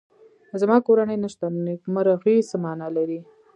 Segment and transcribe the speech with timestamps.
[0.61, 3.19] زما کورنۍ نشته نو نېکمرغي څه مانا لري